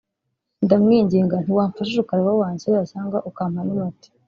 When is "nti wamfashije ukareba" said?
1.43-2.29